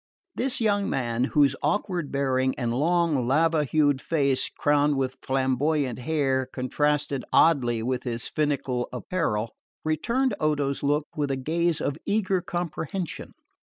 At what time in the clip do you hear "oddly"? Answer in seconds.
7.31-7.83